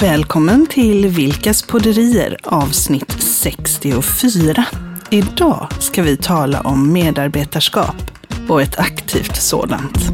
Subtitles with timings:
[0.00, 4.66] Välkommen till Vilkas podderier avsnitt 64.
[5.10, 7.96] Idag ska vi tala om medarbetarskap
[8.48, 10.10] och ett aktivt sådant.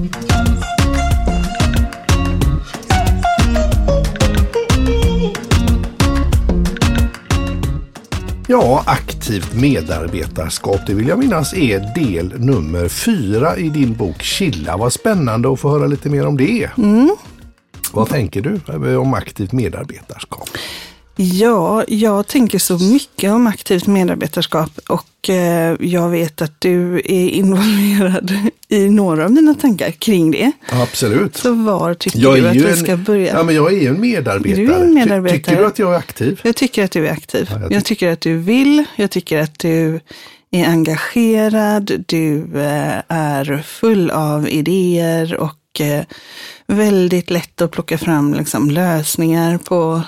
[8.46, 14.76] Ja, aktivt medarbetarskap, det vill jag minnas är del nummer fyra i din bok Chilla.
[14.76, 16.70] Vad spännande att få höra lite mer om det.
[17.92, 20.48] Vad tänker du om aktivt medarbetarskap?
[21.16, 27.28] Ja, jag tänker så mycket om aktivt medarbetarskap och eh, jag vet att du är
[27.28, 28.32] involverad
[28.68, 30.52] i några av mina tankar kring det.
[30.73, 31.37] Absolut.
[31.37, 33.32] Så var tycker Jag du att vi en- ska börja?
[33.37, 34.65] Ja, men jag är ju en medarbetare.
[34.65, 35.38] Du är en Ty- medarbetare.
[35.38, 36.40] Tycker du att jag är aktiv?
[36.45, 37.48] Jag tycker att du är aktiv.
[37.51, 40.01] Ja, jag jag, tyck- tycker att du vill, jag tycker att du
[40.51, 46.04] är engagerad, du eh, är full av idéer och eh,
[46.66, 50.02] väldigt lätt att plocka fram liksom, lösningar på,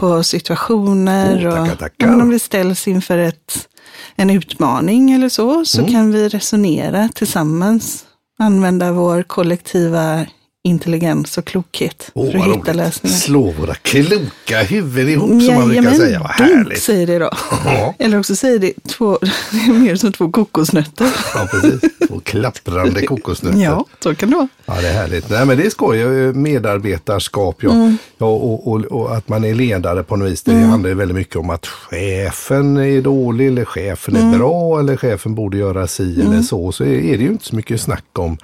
[0.00, 1.46] på situationer.
[1.46, 1.94] Åh, tackar, och, tackar.
[2.06, 3.68] Ja, men om vi ställs inför ett,
[4.16, 5.92] en utmaning eller så, så Mm.
[5.92, 8.04] kan vi resonera tillsammans,
[8.38, 10.26] använda vår kollektiva
[10.64, 13.16] intelligens och klokhet Åh, för att hitta lösningar.
[13.16, 16.18] Slå våra kloka huvuden ihop som man brukar säga.
[16.20, 16.82] Vad härligt.
[16.82, 17.30] säger det då.
[17.64, 17.94] Ja.
[17.98, 19.18] Eller också säger det två,
[19.50, 21.06] det är mer som två kokosnötter.
[21.34, 21.80] Ja, precis.
[22.08, 23.58] Två klapprande kokosnötter.
[23.58, 24.48] Ja, så kan det vara.
[24.66, 25.30] Ja, det är härligt.
[25.30, 26.04] Nej, men det är skoj.
[26.32, 27.70] Medarbetarskap, ja.
[27.72, 27.96] Mm.
[28.18, 30.42] ja och, och, och att man är ledare på något vis.
[30.42, 30.68] Det Mm.
[30.68, 34.34] handlar väldigt mycket om att chefen är dålig eller chefen Mm.
[34.34, 36.72] är bra eller chefen borde göra si eller så.
[36.72, 38.38] Så är är det ju inte så mycket snack om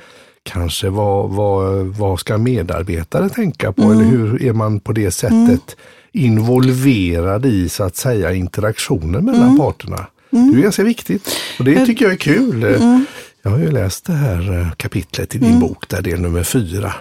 [0.53, 3.99] kanske vad, vad, vad ska medarbetare tänka på Mm.
[3.99, 5.77] eller hur är man på det sättet
[6.13, 9.59] involverad i så att säga interaktionen mellan Mm.
[9.59, 10.07] parterna.
[10.31, 12.65] Det är ganska viktigt och det tycker jag är kul.
[12.65, 13.05] Mm.
[13.43, 16.95] Jag har ju läst det här eh, kapitlet i din bok, där del nummer fyra.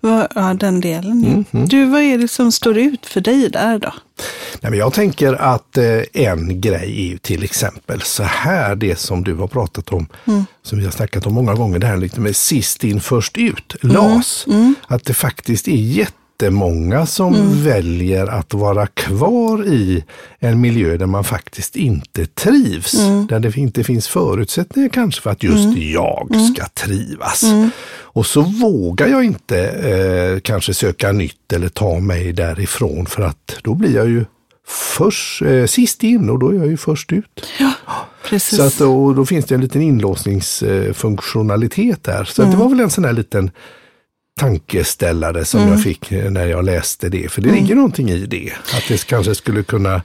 [0.00, 1.44] Vad- Ja, den delen.
[1.52, 1.68] Mm.
[1.68, 3.92] Du, vad är det som står ut för dig där då?
[4.60, 8.98] Nej, men jag tänker att eh, en grej är ju till exempel så här, det
[8.98, 10.06] som du har pratat om,
[10.62, 13.76] som vi har snackat om många gånger, det här lite med sist in först ut,
[13.82, 14.46] LAS.
[14.86, 15.72] Att det faktiskt är
[16.34, 20.04] jättemånga som väljer att vara kvar i
[20.38, 22.92] en miljö där man faktiskt inte trivs.
[23.28, 27.44] Där det inte finns förutsättningar kanske för att just jag ska trivas.
[27.96, 33.56] Och så vågar jag inte eh, kanske söka nytt eller ta mig därifrån för att
[33.62, 34.24] då blir jag ju
[34.66, 37.46] först, eh, sist in och då är jag ju först ut.
[38.24, 38.58] Precis.
[38.58, 42.24] Så att, och då finns det en liten inlåsningsfunktionalitet där.
[42.24, 43.50] Så det var väl en sån här liten
[44.40, 47.28] tankeställare som jag fick eh, när jag läste det.
[47.32, 48.52] För det ligger någonting i det.
[48.76, 50.02] Att det kanske skulle kunna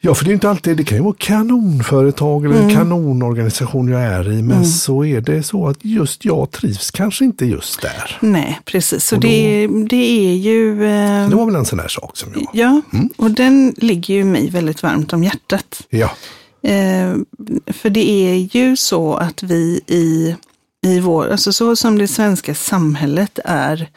[0.00, 4.00] Ja, för det är inte alltid, det kan ju vara kanonföretag eller en kanonorganisation jag
[4.02, 8.18] är i, men så är det så att just jag trivs kanske inte just där.
[8.20, 9.04] Nej, precis.
[9.04, 10.84] Så då- det, det är ju...
[10.84, 12.46] Eh, Det var väl en sån här sak som jag...
[12.52, 12.80] ja,
[13.16, 15.82] och den ligger ju mig väldigt varmt om hjärtat.
[15.90, 16.10] Ja,
[16.62, 17.14] Eh,
[17.66, 20.34] för det är ju så att vi i,
[20.86, 23.88] i vår, alltså så som det svenska samhället är,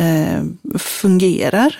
[0.00, 0.42] eh,
[0.78, 1.76] fungerar,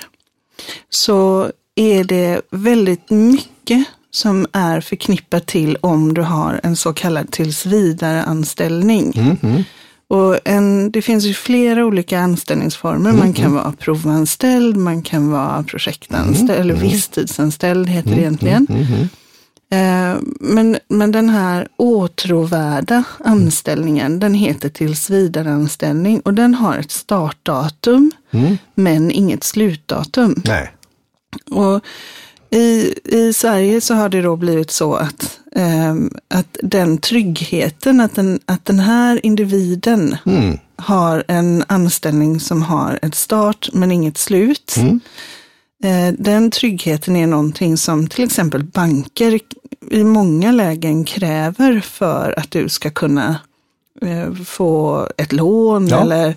[0.91, 7.31] så är det väldigt mycket som är förknippat till om du har en så kallad
[7.31, 9.12] tills vidare anställning.
[10.10, 13.12] Och en, det finns ju flera olika anställningsformer.
[13.12, 18.66] Man kan vara provanställd, man kan vara projektanställd, eller visstidsanställd heter det egentligen.
[19.71, 28.11] Eh, Men, men den här åtråvärda anställningen, den heter tillsvidareanställning och den har ett startdatum
[28.75, 30.43] men inget slutdatum.
[30.45, 30.73] nej.
[31.51, 31.84] Och
[32.51, 38.15] i, I Sverige så har det då blivit så att, ehm, att den tryggheten, att
[38.15, 40.59] den, att den här individen Mm.
[40.77, 44.75] har en anställning som har ett start men inget slut.
[44.79, 44.95] Eh,
[46.19, 49.41] Den tryggheten är någonting som till exempel banker
[49.91, 53.37] i många lägen kräver för att du ska kunna
[54.03, 56.00] eh, få ett lån Ja.
[56.00, 56.34] eller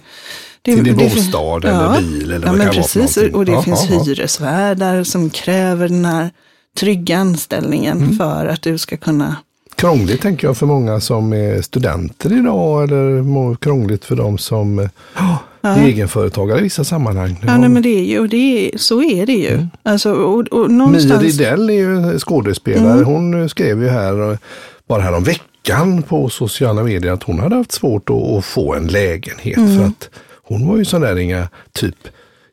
[0.61, 3.17] det, Till din det- bostad eller bil eller ja, vad det kan precis.
[3.17, 4.03] Och det Ja, finns ja, ja.
[4.03, 6.29] hyresvärdar som kräver den här
[6.77, 8.17] trygga anställningen Mm.
[8.17, 9.35] för att du ska kunna
[9.75, 14.89] Krångligt tänker jag för många som är studenter idag eller krångligt för de som eh,
[15.61, 17.37] är egenföretagare i vissa sammanhang.
[17.47, 19.67] Ja, nej, men det är ju, och det är, så är det ju.
[19.83, 21.21] Alltså, och, och Mia någonstans...
[21.21, 22.93] Rydell är ju skådespelare.
[22.93, 23.05] Mm.
[23.05, 24.37] Hon skrev ju här, eh,
[24.87, 28.73] bara här om veckan på sociala medier att hon hade haft svårt att, att få
[28.75, 29.57] en lägenhet.
[29.57, 29.77] Mm.
[29.77, 30.09] För att
[30.43, 31.95] hon var ju sån där inga typ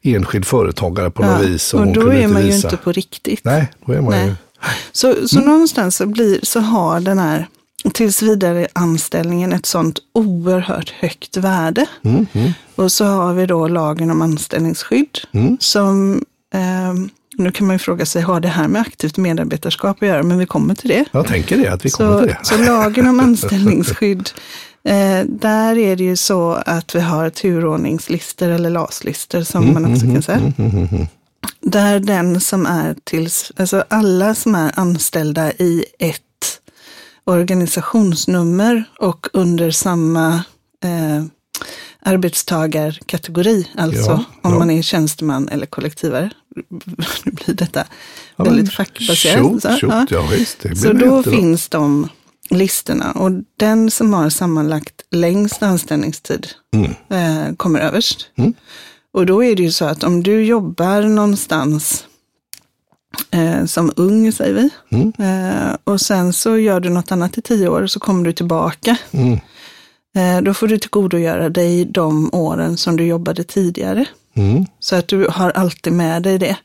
[0.03, 1.75] enskild företagare på något vis.
[1.75, 3.45] och då är man ju inte på riktigt.
[3.45, 4.27] Nej, då är man Nej.
[4.27, 4.35] ju...
[4.93, 5.51] Så, så Mm.
[5.51, 7.47] någonstans så, blir, så har den här
[7.91, 11.87] tills vidare anställningen ett sånt oerhört högt värde.
[12.05, 15.57] Mm, mm, Och så har vi då lagen om anställningsskydd Mm.
[15.61, 16.25] som,
[16.55, 16.95] eh,
[17.39, 20.23] nu kan man ju fråga sig, har det här med aktivt medarbetarskap att göra?
[20.23, 21.05] Men vi kommer till det.
[21.13, 22.39] jag tänker det, att vi kommer Så, till det.
[22.43, 24.31] så lagen om anställningsskydd,
[24.85, 30.07] eh, där är det ju så att vi har turordningslistor eller LAS-listor som man också
[30.07, 30.39] kan säga.
[30.39, 31.07] Mm, mm, mm.
[31.61, 36.21] Där den som är till, alltså alla som är anställda i ett
[37.29, 40.35] organisationsnummer och under samma
[40.85, 41.25] eh,
[42.03, 44.59] arbetstagarkategori, alltså Ja, om ja.
[44.59, 46.31] man är tjänsteman eller kollektivare.
[47.25, 47.85] Nu blir detta
[48.37, 49.43] Ja, väldigt fackbaserat.
[49.43, 50.27] Shoot, Så, shoot, ja.
[50.31, 50.67] visst.
[50.83, 52.09] Så då finns de
[52.51, 56.91] listorna och den som har sammanlagt längst anställningstid Mm.
[57.11, 58.27] eh, kommer överst.
[58.37, 58.55] Mm.
[59.13, 62.05] Och då är det ju så att om du jobbar någonstans
[63.31, 65.13] eh, som ung, säger vi, Mm.
[65.19, 68.33] eh, och sen så gör du något annat i tio år och så kommer du
[68.33, 68.97] tillbaka.
[69.11, 69.39] Mm.
[70.17, 74.05] Eh, då får du tillgodogöra dig de åren som du jobbade tidigare.
[74.35, 74.67] Mm.
[74.79, 76.57] Så att du har alltid med dig det.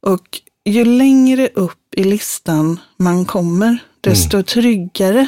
[0.00, 5.26] Och ju längre upp i listan man kommer, desto tryggare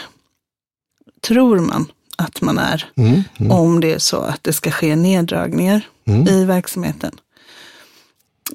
[1.26, 1.86] tror man
[2.18, 2.90] att man är.
[2.96, 3.22] Mm.
[3.36, 3.52] Mm.
[3.52, 6.28] Om det är så att det ska ske neddragningar Mm.
[6.28, 7.12] i verksamheten.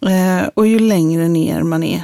[0.05, 2.03] Eh, och ju längre ner man är,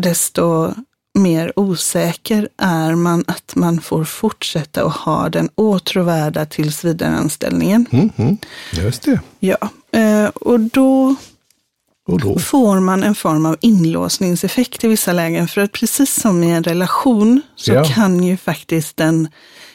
[0.00, 0.74] desto
[1.18, 7.86] mer osäker är man att man får fortsätta att ha den åtråvärda tillsvidareanställningen.
[7.90, 8.10] Mm.
[8.16, 8.36] Mm.
[8.72, 9.20] Just det.
[9.38, 9.56] Ja,
[9.92, 11.14] eh, och då
[12.08, 12.38] Och då?
[12.38, 15.48] får man en form av inlåsningseffekt i vissa lägen.
[15.48, 17.84] För att precis som i en relation så Ja.
[17.84, 19.28] kan ju faktiskt den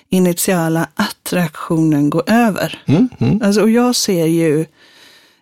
[0.09, 2.83] initiala attraktionen gå över.
[2.85, 3.09] Mm.
[3.19, 3.41] Mm.
[3.43, 4.65] Alltså, och jag ser ju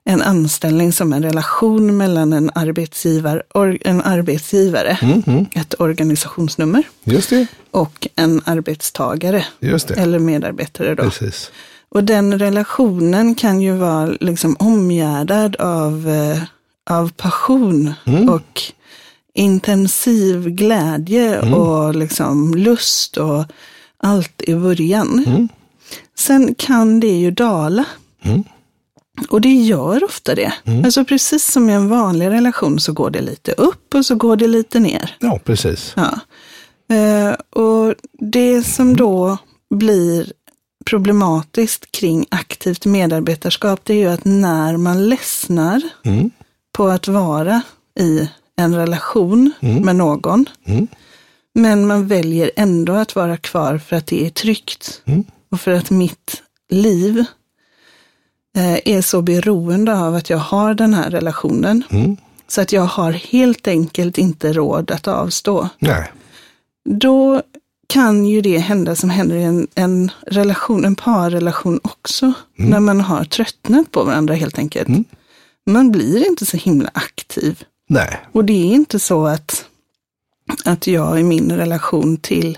[0.09, 5.23] en anställning som en relation mellan en, arbetsgivar, or, en arbetsgivare, Mm.
[5.27, 5.45] Mm.
[5.55, 6.83] ett organisationsnummer,
[7.71, 9.45] och en arbetstagare
[9.97, 10.95] eller medarbetare.
[10.95, 11.03] Då.
[11.03, 11.51] Precis.
[11.89, 16.41] Och den relationen kan ju vara liksom omgärdad av, eh,
[16.89, 18.29] av passion Mm.
[18.29, 18.61] och
[19.33, 23.45] intensiv glädje och liksom lust och
[24.03, 25.23] allt i början.
[25.27, 25.49] Mm.
[26.17, 27.85] Sen kan det ju dala.
[29.19, 29.27] Mm.
[29.29, 30.53] Och det gör ofta det.
[30.85, 34.35] Alltså precis som i en vanlig relation så går det lite upp och så går
[34.35, 35.15] det lite ner.
[35.19, 35.93] Ja, precis.
[35.95, 36.19] Ja.
[36.95, 37.31] Eh,
[37.63, 39.37] och det som då
[39.75, 40.31] blir
[40.85, 46.31] problematiskt kring aktivt medarbetarskap, det är ju att när man ledsnar Mm.
[46.71, 47.61] på att vara
[47.99, 50.87] i en relation med någon, Mm.
[51.53, 55.23] men man väljer ändå att vara kvar för att det är tryggt Mm.
[55.51, 56.41] och för att mitt
[56.71, 57.25] liv
[58.61, 61.83] är så beroende av att jag har den här relationen.
[61.89, 62.17] Mm.
[62.47, 65.69] Så att jag har helt enkelt inte råd att avstå.
[65.79, 66.11] Nej.
[66.89, 67.41] Då
[67.87, 72.33] kan ju det hända som händer i en, en relation, en parrelation också.
[72.55, 74.87] När man har tröttnat på varandra helt enkelt.
[74.87, 75.03] Mm.
[75.65, 77.63] Man blir inte så himla aktiv.
[77.89, 78.19] Nej.
[78.31, 79.65] Och det är inte så att,
[80.65, 82.57] att jag i min relation till,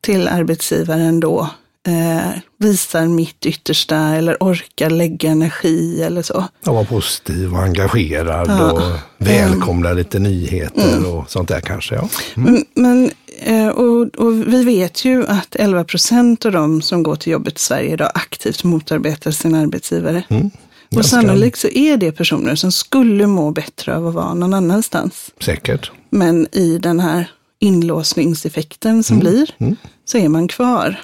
[0.00, 1.50] till arbetsgivaren då
[1.86, 2.28] eh,
[2.58, 6.44] visar mitt yttersta eller orkar lägga energi eller så.
[6.64, 8.72] Jag var positiv och engagerad Ja.
[8.72, 8.80] och
[9.18, 11.94] välkomna lite nyheter och sånt där kanske.
[11.94, 12.08] Ja.
[12.34, 13.10] Men, men
[13.42, 17.56] eh, och, och vi vet ju att 11 procent av de som går till jobbet
[17.58, 20.22] i Sverige idag aktivt motarbetar sin arbetsgivare.
[20.28, 20.50] Mm.
[20.96, 25.30] Och sannolikt så är det personer som skulle må bättre av att vara någon annanstans.
[25.44, 25.90] Säkert.
[26.10, 29.76] Men i den här inlåsningseffekten som blir Mm.
[30.04, 30.96] så är man kvar.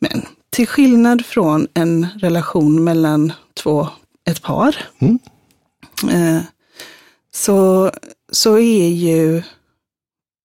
[0.00, 0.10] Mm.
[0.12, 3.88] Men till skillnad från en relation mellan två,
[4.24, 5.18] ett par, Mm.
[6.10, 6.42] eh,
[7.34, 7.90] så,
[8.32, 9.42] så är ju,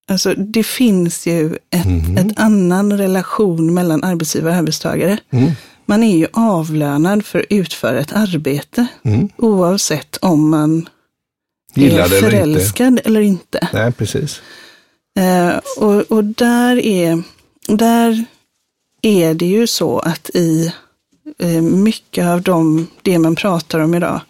[0.08, 2.18] alltså det finns ju ett, Mhm.
[2.18, 5.18] ett annan relation mellan arbetsgivare och arbetstagare.
[5.30, 5.50] Mm.
[5.86, 9.28] Man är ju avlönad för att utföra ett arbete, Mm.
[9.36, 10.88] oavsett om man
[11.74, 12.30] Gillar är det eller inte.
[12.30, 13.68] förälskad eller inte.
[13.72, 14.40] Nej, precis.
[15.18, 17.22] Eh, och, och där är,
[17.68, 18.24] där
[19.04, 20.72] är det ju så att i
[21.38, 24.20] eh, mycket av de, det man pratar om idag,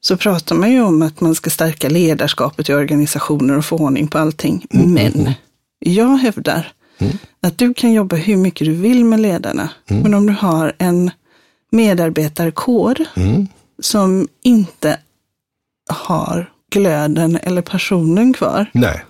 [0.00, 4.08] så pratar man ju om att man ska stärka ledarskapet i organisationer och få ordning
[4.08, 4.66] på allting.
[4.70, 5.30] Men
[5.78, 6.72] jag hävdar
[7.42, 11.10] att du kan jobba hur mycket du vill med ledarna, men om du har en
[11.70, 13.46] medarbetarkår Mm.
[13.82, 14.98] som inte
[15.88, 19.04] har glöden eller passionen kvar, Nej.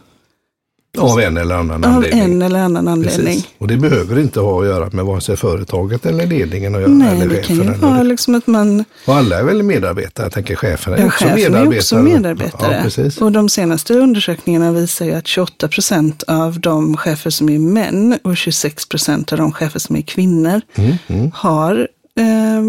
[0.99, 2.21] Av en eller annan av anledning.
[2.21, 3.27] en eller annan anledning.
[3.27, 3.49] Precis.
[3.59, 6.91] Och det behöver inte ha att göra med vare sig företaget eller ledningen att göra.
[6.91, 10.33] Nej, eller det kan ju vara liksom att man Och alla är väl medarbetare, jag
[10.33, 11.75] tänker cheferna är Ja, också medarbetare.
[11.75, 12.77] är också medarbetare.
[12.77, 13.19] Ja, precis.
[13.21, 18.19] och de senaste undersökningarna visar ju att 28 procent av de chefer som är män
[18.25, 22.63] och 26 procent av de chefer som är kvinnor Mm, har eh,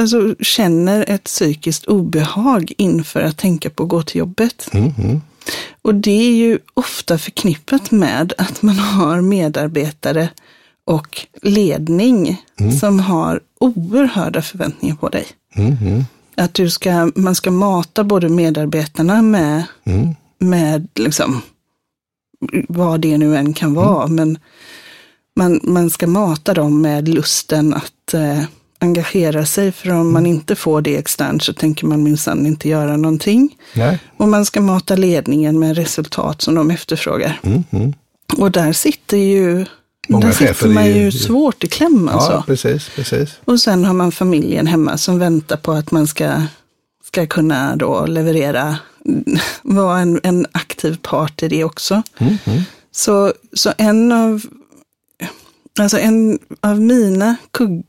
[0.00, 4.68] alltså känner ett psykiskt obehag inför att tänka på att gå till jobbet.
[4.72, 5.20] Mm,
[5.82, 10.28] Och det är ju ofta förknippat med att man har medarbetare
[10.84, 12.42] och ledning
[12.80, 15.26] som har oerhörda förväntningar på dig.
[15.56, 20.14] mm, Att du ska, man ska mata både medarbetarna med, mm.
[20.38, 21.42] med liksom,
[22.68, 24.38] vad det nu än kan vara, men
[25.36, 28.42] man, man ska mata dem med lusten att eh,
[28.86, 32.96] engagera sig, för om man inte får det externt så tänker man minsann inte göra
[32.96, 33.56] någonting.
[33.74, 33.98] Nej.
[34.16, 37.40] Och man ska mata ledningen med resultat som de efterfrågar.
[37.42, 37.92] Mm, mm.
[38.38, 39.66] Och där sitter ju,
[40.08, 42.32] Många där sitter man ju- ju svårt i kläm alltså.
[42.32, 43.30] Ja, precis, precis.
[43.44, 46.42] Och sen har man familjen hemma som väntar på att man ska,
[47.04, 48.76] ska kunna då leverera,
[49.62, 52.02] vara en, en aktiv part i det också.
[52.18, 52.62] Mm, mm.
[52.92, 54.42] Så, så en av,
[55.80, 57.84] alltså en av mina kugg,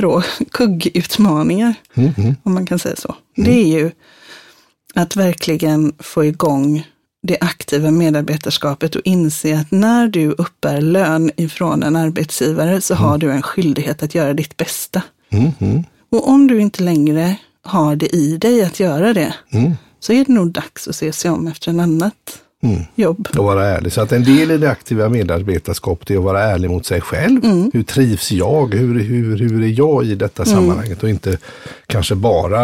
[0.00, 2.36] frå, kuggutmaningar, Mm, mm.
[2.42, 3.90] om man kan säga så, det är ju
[4.94, 6.86] att verkligen få igång
[7.22, 13.18] det aktiva medarbetarskapet och inse att när du uppbär lön ifrån en arbetsgivare så har
[13.18, 15.02] du en skyldighet att göra ditt bästa.
[15.30, 15.84] Mm, mm.
[16.10, 19.72] Och om du inte längre har det i dig att göra det, Mm.
[20.00, 22.80] så är det nog dags att se sig om efter en annat Mm.
[22.94, 23.28] jobb.
[23.38, 23.92] Och vara ärlig.
[23.92, 27.44] Så att en del i det aktiva medarbetarskapet är att vara ärlig mot sig själv.
[27.44, 27.70] Mm.
[27.74, 28.74] Hur trivs jag?
[28.74, 30.54] Hur, hur, hur är jag i detta Mm.
[30.54, 31.02] sammanhanget?
[31.02, 31.38] Och inte
[31.86, 32.62] kanske bara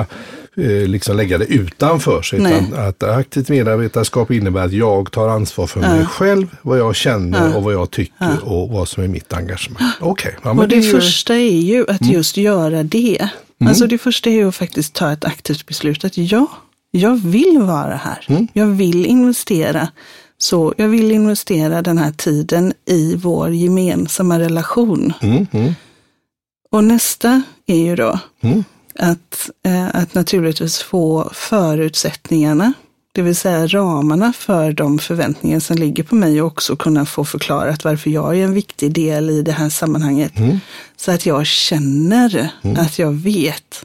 [0.57, 2.41] eh, liksom lägga det utanför sig.
[2.41, 2.65] Nej.
[2.69, 7.57] Utan att aktivt medarbetarskap innebär att jag tar ansvar för mig själv, vad jag känner
[7.57, 9.91] och vad jag tycker och vad som är mitt engagemang.
[10.01, 13.29] Okej, ja, men Och det, är ju- första är ju att just göra det.
[13.67, 16.47] Alltså det första är ju att faktiskt ta ett aktivt beslut att ja,
[16.97, 18.49] jag vill vara här.
[18.53, 19.89] Jag vill investera.
[20.39, 25.13] Så jag vill investera den här tiden i vår gemensamma relation.
[25.21, 25.75] Mm, mm,
[26.71, 28.65] Och nästa är ju då mm.
[28.99, 32.73] att, eh, att naturligtvis få förutsättningarna,
[33.13, 37.25] det vill säga ramarna för de förväntningar som ligger på mig och också kunna få
[37.25, 40.33] förklarat varför jag är en viktig del i det här sammanhanget.
[40.97, 43.85] Så att jag känner att jag vet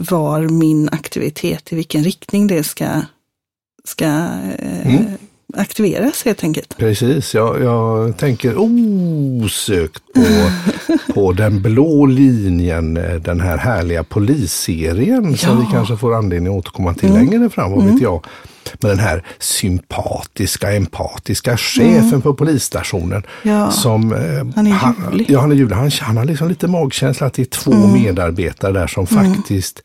[0.00, 2.86] var min aktivitet, i vilken riktning det ska,
[3.84, 4.04] ska
[4.58, 5.00] eh,
[5.56, 6.76] aktiveras helt enkelt.
[6.76, 10.50] Precis, jag, jag tänker osökt på,
[11.14, 15.54] på den blå linjen, eh, den här härliga polisserien som Ja.
[15.54, 15.66] Mm.
[15.66, 18.26] vi kanske får anledning att återkomma till längre fram, vad vet jag.
[18.80, 23.22] Med den här sympatiska, empatiska chefen på polisstationen.
[23.42, 25.26] Ja, som, eh, han är ljuvlig.
[25.30, 25.76] Ja, han är ljuvlig.
[25.76, 27.92] Han, han har liksom lite magkänsla att det är två Mm.
[27.92, 29.82] medarbetare där som faktiskt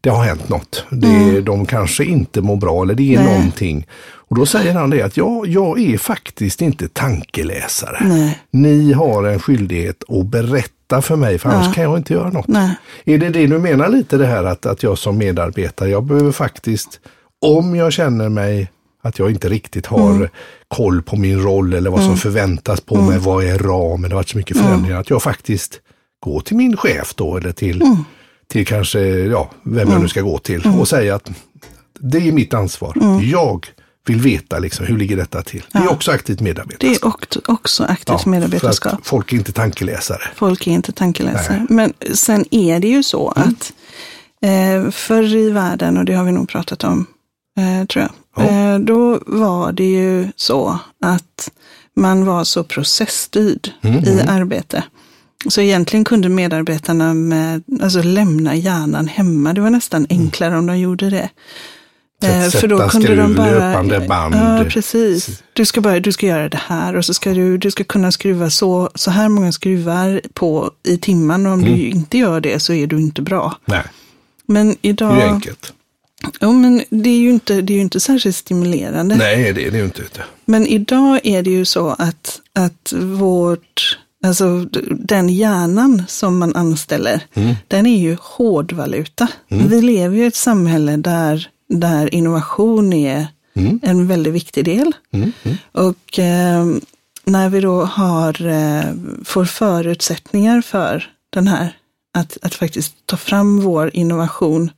[0.00, 0.84] det har hänt något.
[0.90, 3.24] Det, De kanske inte mår bra eller det är Mm.
[3.24, 3.34] Nej.
[3.38, 3.86] någonting.
[4.28, 7.98] Och då säger han det att ja, jag är faktiskt inte tankeläsare.
[8.04, 8.38] Nej.
[8.50, 12.48] Ni har en skyldighet att berätta för mig för annars kan jag inte göra något.
[12.48, 12.74] Nej.
[13.04, 16.32] Är det det du menar lite det här att, att jag som medarbetare, jag behöver
[16.32, 17.00] faktiskt,
[17.40, 18.70] om jag känner mig
[19.02, 20.28] att jag inte riktigt har Mm.
[20.68, 24.20] koll på min roll eller vad som förväntas på mig, vad är ramen, det har
[24.20, 24.68] varit så mycket Mm.
[24.68, 25.80] förändringar, att jag faktiskt
[26.20, 27.96] går till min chef då eller till, Mm.
[28.48, 31.30] till kanske, ja, vem jag nu ska gå till och säga att
[32.00, 32.92] det är mitt ansvar.
[33.00, 33.30] Mm.
[33.30, 33.66] Jag
[34.06, 35.62] vill veta liksom, hur ligger detta till.
[35.72, 37.04] Det är också aktivt Det medarbetarskap.
[37.48, 38.98] är också, aktivt för medarbetarskap.
[39.02, 40.22] folk är inte tankeläsare.
[40.34, 41.66] Folk är inte tankeläsare.
[41.70, 43.72] Men sen är det ju så att
[44.42, 47.06] eh, förr i världen, och det har vi nog pratat om,
[47.56, 48.10] eh, tror jag,
[48.46, 48.50] Ja.
[48.50, 51.50] eh, då var det ju så att
[51.96, 54.82] man var så processstyrd i arbete.
[55.48, 59.52] Så egentligen kunde medarbetarna med, alltså lämna hjärnan hemma.
[59.52, 61.28] Det var nästan enklare om de gjorde det.
[62.22, 64.34] Eh, Sätta skruv, löpande band.
[64.34, 65.42] Ja, precis.
[65.52, 68.12] Du ska, bara, du ska göra det här och så ska du, du ska kunna
[68.12, 71.46] skruva så, så här många skruvar på i timmen.
[71.46, 71.74] Och om Mm.
[71.74, 73.58] du inte gör det så är du inte bra.
[73.64, 73.82] Nej,
[74.46, 75.72] Men det är idag, enkelt.
[76.40, 79.16] Jo, men det är ju inte, det är inte särskilt stimulerande.
[79.16, 80.02] Nej, det är det ju inte.
[80.44, 87.20] Men idag är det ju så att, att vårt, alltså den hjärnan som man anställer,
[87.68, 89.28] den är ju hårdvaluta.
[89.48, 93.26] Vi lever ju i ett samhälle där, där innovation är
[93.82, 94.92] en väldigt viktig del.
[95.72, 96.66] Och eh,
[97.24, 98.84] när vi då har, eh,
[99.24, 101.76] får förutsättningar för den här,
[102.14, 104.70] att, att faktiskt ta fram vår innovation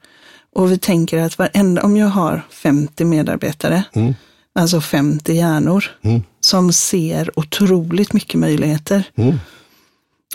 [0.55, 3.85] och vi tänker att varenda, om jag har 50 medarbetare,
[4.55, 6.23] alltså 50 hjärnor, Mm.
[6.41, 9.05] som ser otroligt mycket möjligheter.
[9.17, 9.35] Mm.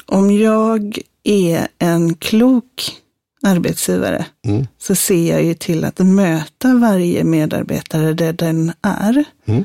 [0.05, 2.91] Om jag är en klok
[3.45, 4.67] arbetsgivare Mm.
[4.77, 9.63] så ser jag ju till att möta varje medarbetare där den är Mm.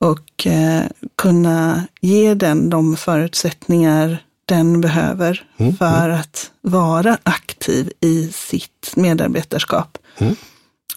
[0.00, 0.82] och eh,
[1.16, 9.98] kunna ge den de förutsättningar den behöver Mm, för att vara aktiv i sitt medarbetarskap.
[10.18, 10.36] Mm.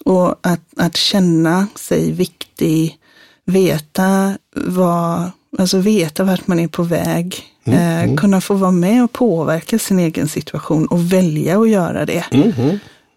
[0.04, 2.96] Och att, att känna sig viktig,
[3.44, 9.04] veta vad, alltså veta vart man är på väg, Mm, eh, kunna få vara med
[9.04, 12.24] och påverka sin egen situation och välja att göra det.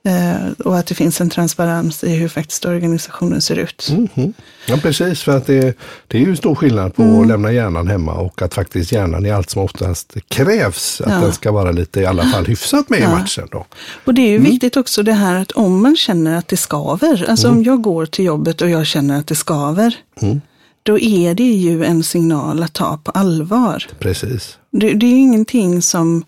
[0.06, 0.18] Mm.
[0.26, 0.46] Mm.
[0.46, 3.90] Eh, och att det finns en transparens i hur faktiskt organisationen ser ut.
[4.16, 4.34] Mhm.
[4.68, 5.22] Ja, precis.
[5.24, 8.54] För att det, det är ju stor skillnad på att lämna hjärnan hemma och att
[8.54, 11.02] faktiskt hjärnan i allt som oftast krävs.
[11.02, 11.20] Att Ja.
[11.20, 13.48] den ska vara lite i alla fall hyfsat med i matchen.
[13.52, 13.66] Då.
[14.06, 17.26] Och det är ju viktigt också det här att om man känner att det skaver,
[17.30, 20.42] alltså om jag går till jobbet och jag känner att det skaver, Mm.
[20.84, 23.86] då är det ju en signal att ta på allvar.
[24.00, 24.58] Precis.
[24.72, 26.24] Det, det är ju ingenting som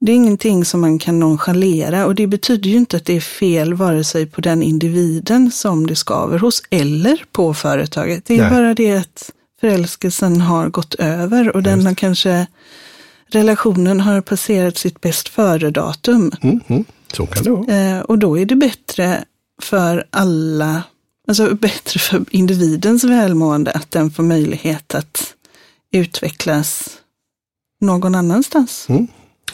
[0.00, 3.20] det är ingenting som man kan nonchalera och det betyder ju inte att det är
[3.20, 8.24] fel vare sig på den individen som det skaver hos eller på företaget.
[8.24, 8.50] Det är Nej.
[8.50, 12.46] bara det att förälskelsen har gått över och den har kanske
[13.28, 16.32] relationen har passerat sitt bäst före-datum.
[16.40, 16.60] Mm.
[16.66, 16.84] Mm.
[17.12, 17.76] Så kan det vara.
[17.76, 19.24] Eh, och då är det bättre
[19.62, 20.82] för alla,
[21.28, 25.34] alltså bättre för individens välmående att den får möjlighet att
[25.92, 26.88] utvecklas
[27.80, 28.86] någon annanstans.
[28.88, 29.08] Mm.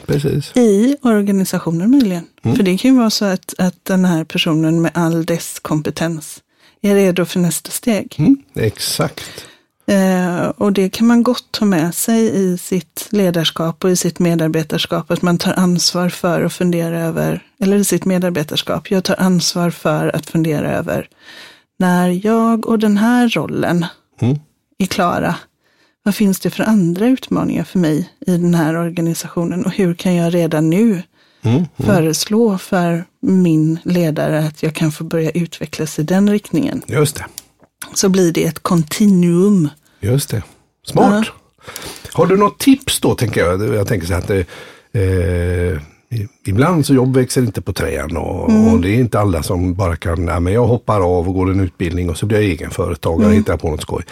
[0.07, 0.57] Precis.
[0.57, 2.25] I organisationen möjligen.
[2.43, 2.57] Mm.
[2.57, 6.43] För det kan ju vara så att, att den här personen med all dess kompetens
[6.83, 8.15] är redo för nästa steg.
[8.19, 8.37] Mm.
[8.55, 9.47] Exakt.
[9.87, 14.19] Eh, och det kan man gott ta med sig i sitt ledarskap och i sitt
[14.19, 15.11] medarbetarskap.
[15.11, 19.71] Att man tar ansvar för att fundera över, eller i sitt medarbetarskap, jag tar ansvar
[19.71, 21.09] för att fundera över
[21.79, 23.87] när jag och den här rollen
[24.21, 24.39] Mm.
[24.79, 25.35] är klara,
[26.05, 30.15] vad finns det för andra utmaningar för mig i den här organisationen och hur kan
[30.15, 31.03] jag redan nu
[31.47, 31.65] Mm.
[31.79, 36.83] föreslå för min ledare att jag kan få börja utvecklas i den riktningen.
[36.87, 37.25] Just det.
[37.95, 39.69] Så blir det ett kontinuum.
[40.01, 40.43] Just det.
[40.87, 41.27] Smart.
[42.13, 43.75] Har du något tips då, tänker jag?
[43.75, 45.83] Jag tänker så här att eh,
[46.47, 49.97] ibland så jobb växer inte på trän och, och det är inte alla som bara
[49.97, 53.29] kan, ja, men jag hoppar av och går en utbildning och så blir jag egenföretagare
[53.29, 54.05] och hittar på något skoj.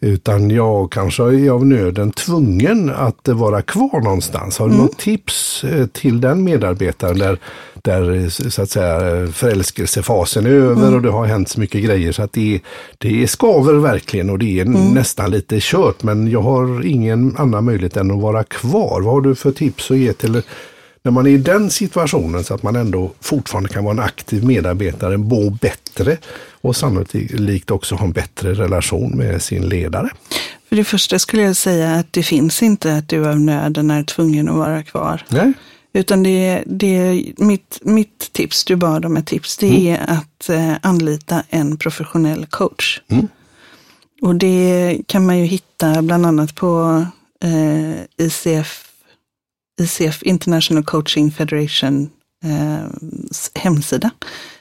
[0.00, 4.58] Utan jag kanske är av nöden tvungen att vara kvar någonstans.
[4.58, 7.38] Har du något tips eh, till den medarbetaren där,
[7.74, 12.22] där så att säga förälskelsefasen är över och det har hänt så mycket grejer så
[12.22, 12.60] att det,
[12.98, 14.64] det skaver verkligen och det är
[14.94, 16.02] nästan lite kört.
[16.02, 19.00] Men jag har ingen annan möjlighet än att vara kvar.
[19.00, 20.42] Vad har du för tips att ge till
[21.06, 24.44] när man är i den situationen så att man ändå fortfarande kan vara en aktiv
[24.44, 26.16] medarbetare, må bättre
[26.50, 30.10] och sannolikt också ha en bättre relation med sin ledare.
[30.68, 34.02] För det första skulle jag säga att det finns inte att du av nöden är
[34.02, 35.24] tvungen att vara kvar.
[35.28, 35.52] Nej?
[35.92, 40.72] Utan det, det, mitt, mitt tips, du bad om ett tips, det är att eh,
[40.82, 43.00] anlita en professionell coach.
[43.08, 43.28] Mm.
[44.22, 47.04] Och det kan man ju hitta bland annat på
[47.42, 48.85] eh, ICF,
[49.80, 52.10] ICF, International Coaching Federation
[52.44, 52.86] eh,
[53.54, 54.10] hemsida.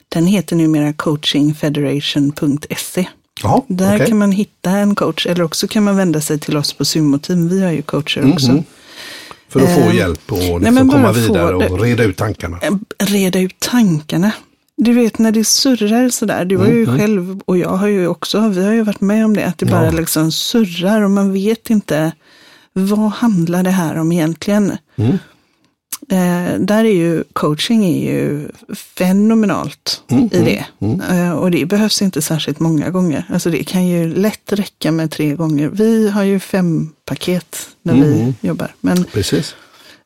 [0.10, 3.08] Den heter numera coachingfederation.se.
[3.44, 4.08] Jaha, Där okej.
[4.08, 7.50] kan man hitta en coach, eller också kan man vända sig till oss på Sumo-team.
[7.50, 8.52] Vi har ju coacher också.
[8.52, 8.64] Mhm.
[9.50, 12.60] För att få Eh, hjälp och liksom bara komma vidare och reda ut tankarna.
[12.62, 14.32] Eh, Reda ut tankarna.
[14.78, 18.50] Du vet när det surrar sådär, du har ju själv och jag har ju också,
[18.50, 19.92] vi har ju varit med om det, att det bara Ja.
[19.92, 22.12] liksom surrar och man vet inte
[22.80, 24.78] vad handlar det här om egentligen.
[24.96, 25.18] Mm.
[26.10, 31.16] Eh, där är ju coaching är ju fenomenalt Mm, i mm, det.
[31.16, 33.26] Eh, och det behövs inte särskilt många gånger.
[33.30, 35.70] Alltså det kan ju lätt räcka med tre gånger.
[35.70, 38.08] Vi har ju fem paket när Mm.
[38.42, 38.76] vi jobbar.
[38.82, 39.56] Men Precis.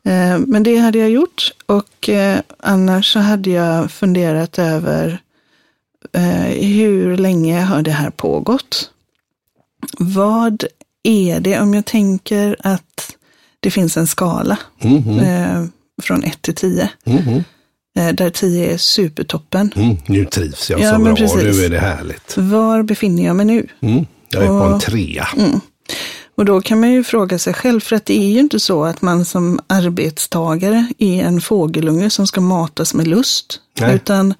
[0.03, 5.19] Eh, Men det hade jag gjort och eh, annars så hade jag funderat över
[6.13, 8.89] eh, hur länge har det här pågått?
[9.99, 10.63] Vad
[11.03, 13.15] är det om jag tänker att
[13.59, 15.19] det finns en skala Mhm.
[15.19, 15.63] eh,
[16.01, 17.43] från 1 till 10 Mhm.
[17.99, 19.71] eh, där 10 är supertoppen.
[19.75, 19.97] Mm.
[20.05, 21.43] Nu trivs jag Ja, så bra, precis.
[21.59, 22.37] nu är det härligt.
[22.37, 23.67] Var befinner jag mig nu?
[23.81, 24.05] Mm.
[24.29, 25.27] Jag är på en Och- trea.
[26.35, 28.83] Och då kan man ju fråga sig själv, för att det är ju inte så
[28.85, 33.59] att man som arbetstagare är en fågelunge som ska matas med lust.
[33.79, 33.95] Nej.
[33.95, 34.33] Utan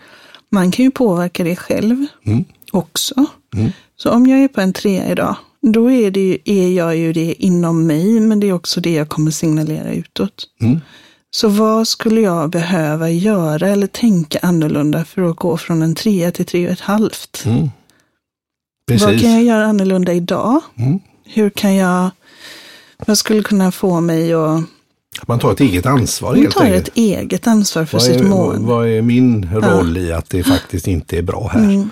[0.52, 2.44] man kan ju påverka det själv Mm.
[2.72, 3.26] också.
[3.98, 7.14] Så om jag är på en trea idag, då är, det ju, är jag ju
[7.14, 10.48] det inom mig, men det är också det jag kommer signalera utåt.
[10.62, 10.80] Mm.
[11.32, 16.32] Så vad skulle jag behöva göra eller tänka annorlunda för att gå från en trea
[16.32, 17.44] till tre och ett halvt?
[17.46, 17.70] Mm.
[18.92, 20.62] Vad kan jag göra annorlunda idag?
[20.76, 21.00] Mm.
[21.26, 22.10] Hur kan jag,
[23.08, 24.62] vad skulle kunna få mig att
[25.28, 26.88] Man tar ett eget ansvar man helt tar enkelt.
[26.88, 28.68] ett eget ansvar för sitt är, vad, mående?
[28.68, 31.64] vad är min roll i att det faktiskt inte är bra här?
[31.64, 31.90] Mm.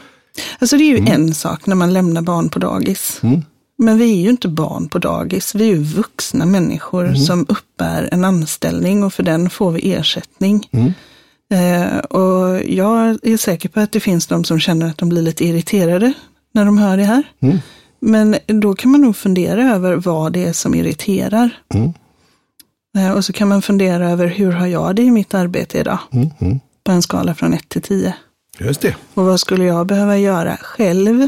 [0.60, 3.22] Alltså det är ju en sak när man lämnar barn på dagis.
[3.78, 5.56] Men vi är ju inte barn på dagis.
[5.56, 7.16] Vi är ju vuxna människor Mm.
[7.18, 10.70] som uppbär en anställning och för den får vi ersättning.
[10.72, 10.94] Mm.
[11.54, 15.22] Eh, och jag är säker på att det finns de som känner att de blir
[15.22, 16.14] lite irriterade
[16.54, 17.24] när de hör det här.
[17.40, 17.58] Mm.
[18.00, 21.50] Men då kan man nog fundera över vad det är som irriterar.
[21.74, 21.94] Mm.
[22.98, 26.00] Eh, och så kan man fundera över hur har jag det i mitt arbete idag?
[26.14, 26.30] Mm.
[26.40, 26.60] Mm.
[26.84, 28.14] På en skala från 1 till 10.
[28.60, 28.96] Just det.
[29.14, 31.28] Och vad skulle jag behöva göra själv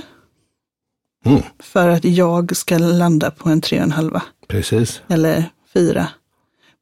[1.29, 1.43] Mm.
[1.59, 5.01] för att jag ska landa på en 3,5 Precis.
[5.09, 6.07] eller 4?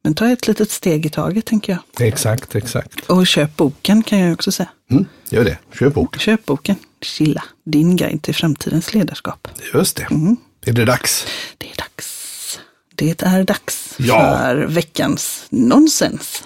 [0.04, 2.08] Men ta ett litet steg i taget tänker jag.
[2.08, 3.00] Exakt, exakt.
[3.10, 4.68] Och köp boken kan jag också säga.
[4.90, 5.06] Mm.
[5.30, 5.58] Gör det.
[5.78, 6.20] Köp bok.
[6.20, 6.76] Köp boken.
[7.02, 9.48] Chilla, din guide till framtidens ledarskap.
[9.74, 10.06] Just det.
[10.10, 10.36] Mm.
[10.66, 11.26] Är det dags?
[11.58, 12.60] Det är dags.
[12.94, 14.38] Det är dags Ja.
[14.38, 16.42] för veckans nonsens.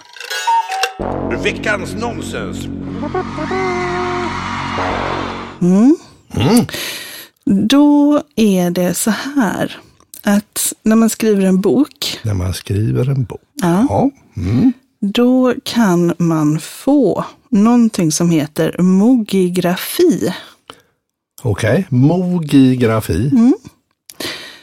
[1.42, 2.58] Veckans nonsens.
[7.44, 9.76] Då är det så här
[10.22, 13.40] att när man skriver en bok, När man skriver en bok.
[13.62, 13.86] Ja.
[13.88, 14.10] Ja.
[14.36, 14.72] Mm.
[15.00, 20.32] då kan man få någonting som heter mogigrafi.
[21.42, 21.86] Okej.
[21.88, 23.28] Mogigrafi.
[23.32, 23.54] Mm.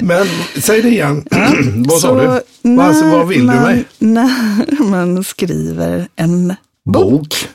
[0.00, 0.26] Men
[0.58, 1.24] säg det igen.
[1.86, 2.40] vad sa Så du?
[2.70, 3.84] när alltså, vad vill man, du mig?
[3.98, 6.48] När man skriver en
[6.84, 7.48] bok, Bok.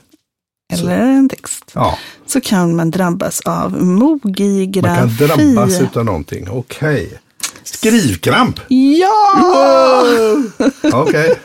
[0.73, 5.17] eller en text Ja, så kan man drabbas av man mogigrafi.
[5.19, 6.49] kan drabbas utav någonting.
[6.49, 7.19] Okej.
[7.63, 8.59] Skrivkramp.
[8.67, 9.33] Ja!
[10.93, 11.35] Okej.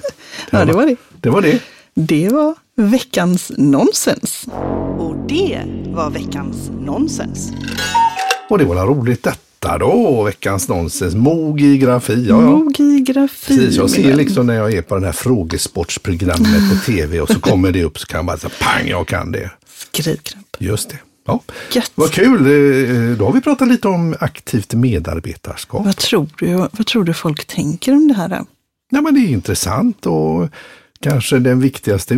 [0.51, 0.97] ja, det var det.
[1.21, 1.61] Det var det.
[1.95, 4.47] Det var veckans nonsens.
[4.99, 7.53] Och det var veckans nonsens.
[8.51, 11.15] Och det var väl roligt detta då, veckans nonsens.
[11.15, 12.27] Mogigrafi.
[12.29, 12.51] Ja, ja.
[12.51, 13.57] Mogigrafi.
[13.57, 17.41] Precis, jag ser liksom när jag är på det här frågesportsprogrammet på tv och så
[17.41, 19.51] kommer det upp så kan jag bara säga pang, jag kan det.
[19.77, 20.47] Skrivkramp.
[20.59, 20.99] Just det.
[21.27, 21.41] Ja.
[21.73, 21.93] Gött.
[21.95, 25.85] Vad kul, Eh, då har vi pratat lite om aktivt medarbetarskap.
[25.85, 28.45] Vad tror du, vad tror du folk tänker om det här?
[28.91, 30.49] Ja, men det är intressant och
[31.11, 32.15] kanske den viktigaste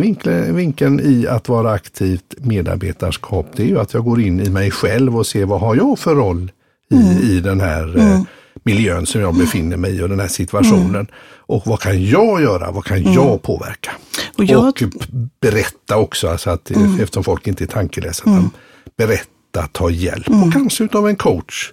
[0.53, 4.71] vinkeln i att vara aktivt medarbetarskap det är ju att jag går in i mig
[4.71, 6.51] själv och ser vad har jag för roll
[6.91, 8.21] i, i den här eh,
[8.63, 11.07] miljön som jag befinner mig i och den här situationen.
[11.49, 12.71] Och vad kan jag göra?
[12.71, 13.91] Vad kan jag påverka?
[14.37, 14.85] Och jag- p-
[15.41, 18.49] berätta också, alltså att, eh, eftersom folk inte är tankeläsa, att de
[18.97, 21.71] berätta, ta hjälp och kanske utav en coach.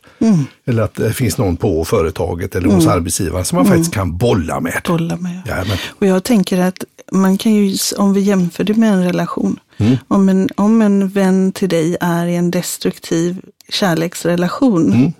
[0.66, 4.60] Eller att det finns någon på företaget eller hos arbetsgivaren som man faktiskt kan bolla
[4.60, 4.80] med.
[4.86, 5.42] Bolla med.
[5.46, 5.76] Jajamän.
[5.98, 6.84] Och jag tänker att
[7.20, 9.96] man kan ju, om vi jämför det med en relation, Mm.
[10.08, 13.36] om, en, om en vän till dig är i en destruktiv
[13.68, 15.12] kärleksrelation, Mm.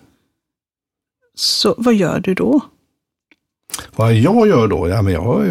[1.35, 2.61] så vad gör du då?
[3.97, 4.89] Vad jag gör då?
[4.89, 5.47] Ja, men jag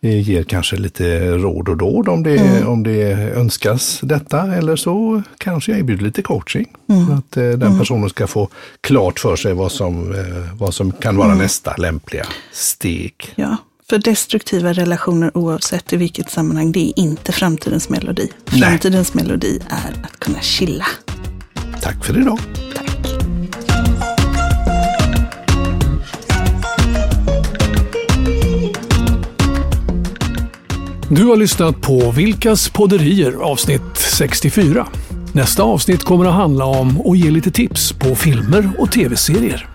[0.00, 2.68] eh, ger kanske lite råd och dåd om det, Mm.
[2.68, 4.54] om det önskas detta.
[4.54, 6.66] Eller så kanske jag erbjuder lite coaching.
[6.88, 7.06] Mm.
[7.06, 8.48] För att eh, den personen ska få
[8.80, 11.26] klart för sig vad som, eh, vad som kan Mm.
[11.26, 13.14] vara nästa lämpliga steg.
[13.34, 13.56] Ja,
[13.88, 18.28] för destruktiva relationer oavsett i vilket sammanhang, det är inte framtidens melodi.
[18.50, 18.60] Nej.
[18.60, 20.86] Framtidens melodi är att kunna chilla.
[21.80, 22.38] Tack för idag.
[22.74, 22.90] Tack.
[31.10, 34.86] Du har lyssnat på Vilkas podderier avsnitt 64.
[35.32, 39.68] Nästa avsnitt kommer att handla om att ge lite tips på filmer och tv-serier.